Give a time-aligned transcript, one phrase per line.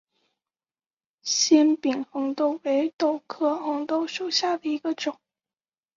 [1.21, 5.19] 纤柄红豆为豆科红豆属下的一个种。